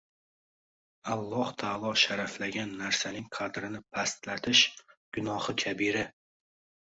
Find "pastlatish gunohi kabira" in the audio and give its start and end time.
3.97-6.03